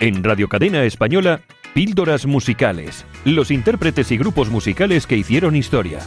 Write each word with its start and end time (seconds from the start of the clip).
En 0.00 0.24
Radio 0.24 0.48
Cadena 0.48 0.84
Española, 0.84 1.42
Píldoras 1.74 2.24
Musicales. 2.24 3.04
Los 3.26 3.50
intérpretes 3.50 4.10
y 4.10 4.16
grupos 4.16 4.48
musicales 4.48 5.06
que 5.06 5.18
hicieron 5.18 5.54
historia. 5.54 5.98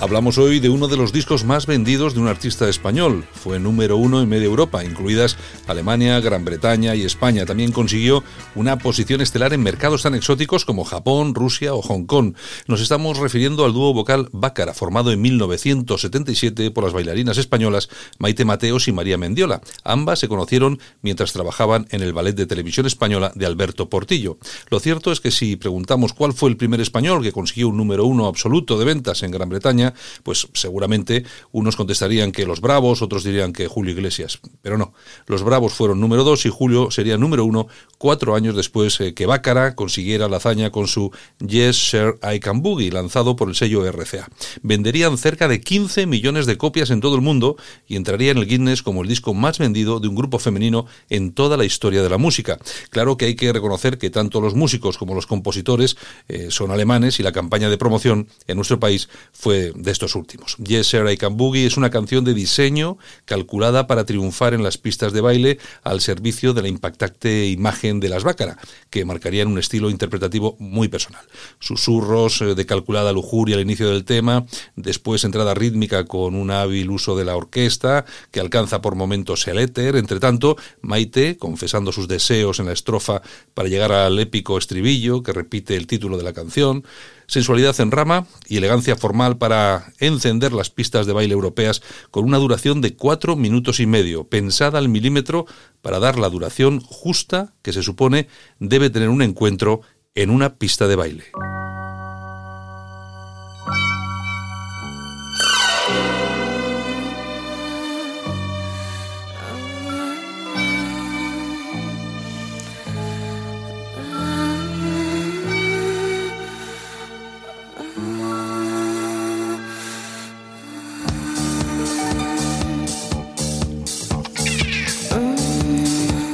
Hablamos 0.00 0.38
hoy 0.38 0.60
de 0.60 0.68
uno 0.68 0.86
de 0.86 0.96
los 0.96 1.12
discos 1.12 1.44
más 1.44 1.66
vendidos 1.66 2.14
de 2.14 2.20
un 2.20 2.28
artista 2.28 2.68
español. 2.68 3.24
Fue 3.32 3.58
número 3.58 3.96
uno 3.96 4.22
en 4.22 4.28
media 4.28 4.46
Europa, 4.46 4.84
incluidas 4.84 5.36
Alemania, 5.66 6.20
Gran 6.20 6.44
Bretaña 6.44 6.94
y 6.94 7.02
España. 7.02 7.44
También 7.44 7.72
consiguió 7.72 8.22
una 8.54 8.78
posición 8.78 9.20
estelar 9.20 9.54
en 9.54 9.62
mercados 9.64 10.02
tan 10.02 10.14
exóticos 10.14 10.64
como 10.64 10.84
Japón, 10.84 11.34
Rusia 11.34 11.74
o 11.74 11.82
Hong 11.82 12.04
Kong. 12.04 12.34
Nos 12.68 12.80
estamos 12.80 13.18
refiriendo 13.18 13.64
al 13.64 13.72
dúo 13.72 13.92
vocal 13.92 14.28
Bácara, 14.30 14.72
formado 14.72 15.10
en 15.10 15.20
1977 15.20 16.70
por 16.70 16.84
las 16.84 16.92
bailarinas 16.92 17.36
españolas 17.36 17.88
Maite 18.18 18.44
Mateos 18.44 18.86
y 18.86 18.92
María 18.92 19.18
Mendiola. 19.18 19.62
Ambas 19.82 20.20
se 20.20 20.28
conocieron 20.28 20.78
mientras 21.02 21.32
trabajaban 21.32 21.88
en 21.90 22.02
el 22.02 22.12
ballet 22.12 22.36
de 22.36 22.46
televisión 22.46 22.86
española 22.86 23.32
de 23.34 23.46
Alberto 23.46 23.90
Portillo. 23.90 24.38
Lo 24.70 24.78
cierto 24.78 25.10
es 25.10 25.20
que 25.20 25.32
si 25.32 25.56
preguntamos 25.56 26.12
cuál 26.12 26.34
fue 26.34 26.50
el 26.50 26.56
primer 26.56 26.80
español 26.80 27.20
que 27.20 27.32
consiguió 27.32 27.68
un 27.68 27.76
número 27.76 28.06
uno 28.06 28.26
absoluto 28.26 28.78
de 28.78 28.84
ventas 28.84 29.24
en 29.24 29.32
Gran 29.32 29.48
Bretaña, 29.48 29.87
pues 30.22 30.48
seguramente 30.54 31.24
unos 31.52 31.76
contestarían 31.76 32.32
que 32.32 32.46
los 32.46 32.60
Bravos, 32.60 33.02
otros 33.02 33.24
dirían 33.24 33.52
que 33.52 33.68
Julio 33.68 33.92
Iglesias. 33.92 34.40
Pero 34.62 34.78
no, 34.78 34.92
los 35.26 35.42
Bravos 35.42 35.72
fueron 35.72 36.00
número 36.00 36.24
dos 36.24 36.44
y 36.46 36.50
Julio 36.50 36.90
sería 36.90 37.16
número 37.18 37.44
uno 37.44 37.68
cuatro 37.98 38.34
años 38.34 38.56
después 38.56 39.00
eh, 39.00 39.12
que 39.12 39.26
Bácara 39.26 39.74
consiguiera 39.74 40.28
la 40.28 40.38
hazaña 40.38 40.70
con 40.70 40.86
su 40.86 41.10
Yes 41.46 41.90
Sir 41.90 42.18
I 42.22 42.40
Can 42.40 42.62
Boogie, 42.62 42.90
lanzado 42.90 43.36
por 43.36 43.48
el 43.48 43.56
sello 43.56 43.84
RCA. 43.90 44.28
Venderían 44.62 45.18
cerca 45.18 45.48
de 45.48 45.60
15 45.60 46.06
millones 46.06 46.46
de 46.46 46.56
copias 46.56 46.90
en 46.90 47.00
todo 47.00 47.16
el 47.16 47.20
mundo 47.20 47.56
y 47.86 47.96
entraría 47.96 48.30
en 48.30 48.38
el 48.38 48.46
Guinness 48.46 48.82
como 48.82 49.02
el 49.02 49.08
disco 49.08 49.34
más 49.34 49.58
vendido 49.58 50.00
de 50.00 50.08
un 50.08 50.14
grupo 50.14 50.38
femenino 50.38 50.86
en 51.10 51.32
toda 51.32 51.56
la 51.56 51.64
historia 51.64 52.02
de 52.02 52.08
la 52.08 52.18
música. 52.18 52.58
Claro 52.90 53.16
que 53.16 53.26
hay 53.26 53.34
que 53.34 53.52
reconocer 53.52 53.98
que 53.98 54.10
tanto 54.10 54.40
los 54.40 54.54
músicos 54.54 54.96
como 54.96 55.14
los 55.14 55.26
compositores 55.26 55.96
eh, 56.28 56.48
son 56.50 56.70
alemanes 56.70 57.18
y 57.18 57.22
la 57.22 57.32
campaña 57.32 57.68
de 57.68 57.78
promoción 57.78 58.28
en 58.46 58.56
nuestro 58.56 58.78
país 58.78 59.08
fue 59.32 59.72
de 59.74 59.90
estos 59.90 60.14
últimos. 60.14 60.56
Yes 60.58 60.86
Sir 60.86 61.06
I 61.10 61.16
Can 61.16 61.36
Boogie 61.36 61.66
es 61.66 61.76
una 61.76 61.90
canción 61.90 62.24
de 62.24 62.34
diseño 62.34 62.98
calculada 63.24 63.86
para 63.86 64.04
triunfar 64.04 64.54
en 64.54 64.62
las 64.62 64.78
pistas 64.78 65.12
de 65.12 65.20
baile 65.20 65.58
al 65.82 66.00
servicio 66.00 66.54
de 66.54 66.62
la 66.62 66.68
impactante 66.68 67.48
imagen 67.48 67.87
de 67.94 68.08
las 68.08 68.24
Bácara, 68.24 68.58
que 68.90 69.04
marcarían 69.04 69.48
un 69.48 69.58
estilo 69.58 69.90
interpretativo 69.90 70.56
muy 70.58 70.88
personal. 70.88 71.24
Susurros 71.58 72.42
eh, 72.42 72.54
de 72.54 72.66
calculada 72.66 73.12
lujuria 73.12 73.56
al 73.56 73.62
inicio 73.62 73.88
del 73.88 74.04
tema, 74.04 74.44
después 74.76 75.24
entrada 75.24 75.54
rítmica 75.54 76.04
con 76.04 76.34
un 76.34 76.50
hábil 76.50 76.90
uso 76.90 77.16
de 77.16 77.24
la 77.24 77.36
orquesta, 77.36 78.04
que 78.30 78.40
alcanza 78.40 78.82
por 78.82 78.94
momentos 78.94 79.48
el 79.48 79.58
éter, 79.58 79.96
entre 79.96 80.20
tanto, 80.20 80.56
Maite, 80.82 81.36
confesando 81.38 81.92
sus 81.92 82.08
deseos 82.08 82.60
en 82.60 82.66
la 82.66 82.72
estrofa 82.72 83.22
para 83.54 83.68
llegar 83.68 83.92
al 83.92 84.18
épico 84.18 84.58
estribillo 84.58 85.22
que 85.22 85.32
repite 85.32 85.76
el 85.76 85.86
título 85.86 86.18
de 86.18 86.24
la 86.24 86.32
canción, 86.32 86.84
sensualidad 87.28 87.78
en 87.80 87.92
rama 87.92 88.26
y 88.48 88.56
elegancia 88.56 88.96
formal 88.96 89.38
para 89.38 89.92
encender 90.00 90.52
las 90.52 90.70
pistas 90.70 91.06
de 91.06 91.12
baile 91.12 91.34
europeas 91.34 91.82
con 92.10 92.24
una 92.24 92.38
duración 92.38 92.80
de 92.80 92.96
cuatro 92.96 93.36
minutos 93.36 93.78
y 93.78 93.86
medio, 93.86 94.28
pensada 94.28 94.78
al 94.78 94.88
milímetro 94.88 95.46
para 95.80 96.00
dar 96.00 96.18
la 96.18 96.30
duración 96.30 96.80
justa 96.80 97.54
que 97.62 97.72
se 97.72 97.82
supone 97.82 98.26
debe 98.58 98.90
tener 98.90 99.10
un 99.10 99.22
encuentro 99.22 99.82
en 100.14 100.30
una 100.30 100.56
pista 100.56 100.88
de 100.88 100.96
baile. 100.96 101.24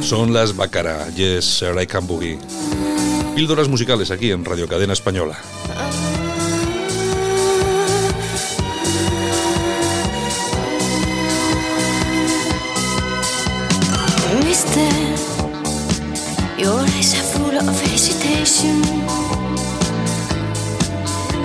Son 0.04 0.34
las 0.34 0.54
Bacara, 0.54 1.08
Yes, 1.16 1.46
Sir 1.46 1.80
I 1.80 1.86
Can 1.86 2.06
Boogie. 2.06 2.38
Píldoras 3.34 3.68
musicales 3.68 4.10
aquí 4.10 4.30
en 4.30 4.44
Radio 4.44 4.68
Cadena 4.68 4.92
Española. 4.92 5.38
Mister, 14.44 14.92
your 16.58 16.80
eyes 16.80 17.14
are 17.14 17.22
full 17.32 17.56
of 17.56 17.82
hesitation. 17.90 18.82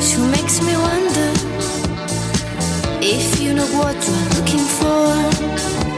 She 0.02 0.18
makes 0.32 0.62
me 0.62 0.76
wonder 0.76 1.32
if 3.02 3.40
you 3.42 3.54
know 3.54 3.66
what 3.78 3.96
you're 4.06 4.30
looking 4.38 4.66
for. 4.80 5.89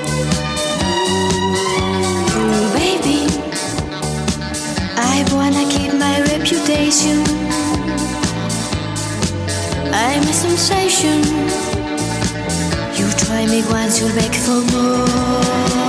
big 13.62 13.72
you'll 14.00 14.16
for 14.34 14.62
more. 14.72 15.81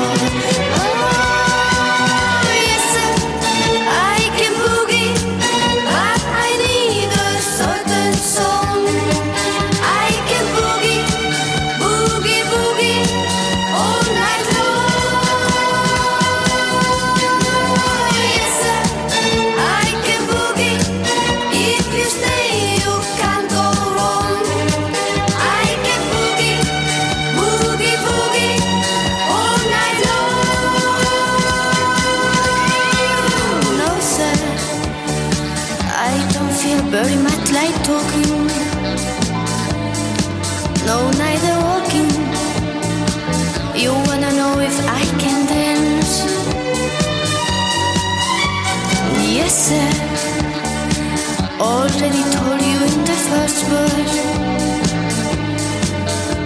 already 52.02 52.22
told 52.32 52.60
you 52.60 52.78
in 52.82 53.04
the 53.04 53.18
first 53.30 53.64
verse 53.66 54.18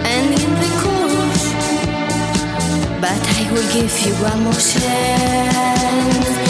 and 0.05 0.27
in 0.39 0.51
the 0.61 0.69
chorus, 0.81 1.45
but 3.01 3.19
I 3.37 3.51
will 3.51 3.67
give 3.73 3.91
you 4.05 4.13
one 4.21 4.43
more 4.43 4.53
chance. 4.53 6.46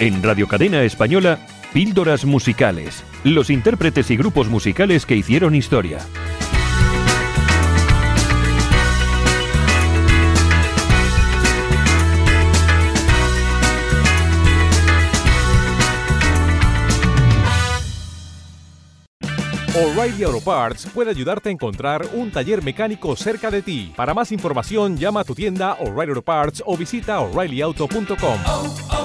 En 0.00 0.22
Radio 0.22 0.48
Cadena 0.48 0.82
Española, 0.82 1.46
Píldoras 1.74 2.24
Musicales. 2.24 3.04
Los 3.22 3.50
intérpretes 3.50 4.10
y 4.10 4.16
grupos 4.16 4.48
musicales 4.48 5.04
que 5.04 5.14
hicieron 5.14 5.54
historia. 5.54 5.98
O'Reilly 19.76 20.24
Auto 20.24 20.40
Parts 20.40 20.86
puede 20.94 21.10
ayudarte 21.10 21.50
a 21.50 21.52
encontrar 21.52 22.06
un 22.14 22.30
taller 22.30 22.62
mecánico 22.62 23.14
cerca 23.16 23.50
de 23.50 23.60
ti. 23.60 23.92
Para 23.94 24.14
más 24.14 24.32
información, 24.32 24.96
llama 24.96 25.20
a 25.20 25.24
tu 25.24 25.34
tienda 25.34 25.74
O'Reilly 25.74 26.12
Auto 26.12 26.22
Parts 26.22 26.62
o 26.64 26.74
visita 26.74 27.20
oreillyauto.com. 27.20 28.99